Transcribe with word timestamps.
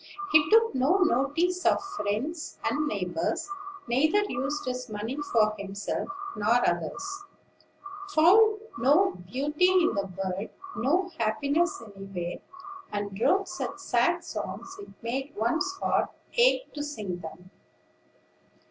He 0.31 0.49
took 0.49 0.73
no 0.73 0.97
notice 1.03 1.63
of 1.63 1.79
friends 1.95 2.57
and 2.63 2.87
neighbors; 2.87 3.47
neither 3.87 4.23
used 4.27 4.65
his 4.65 4.89
money 4.89 5.15
for 5.31 5.53
himself 5.59 6.09
nor 6.35 6.67
others; 6.67 7.23
found 8.09 8.57
no 8.79 9.11
beauty 9.11 9.69
in 9.71 9.93
the 9.93 10.07
world, 10.17 10.49
no 10.75 11.11
happiness 11.19 11.83
anywhere; 11.95 12.39
and 12.91 13.15
wrote 13.21 13.47
such 13.47 13.77
sad 13.77 14.23
songs 14.23 14.75
it 14.79 14.89
made 15.03 15.33
one's 15.35 15.71
heart 15.73 16.09
ache 16.35 16.73
to 16.73 16.81
sing 16.81 17.19
them. 17.19 17.51